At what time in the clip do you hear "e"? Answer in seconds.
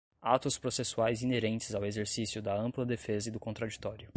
3.29-3.31